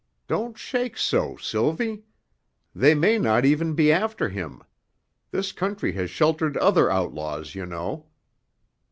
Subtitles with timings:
[0.25, 2.05] Don't shake so, Sylvie.
[2.73, 4.63] They may not even be after him;
[5.29, 8.07] this country has sheltered other outlaws, you know.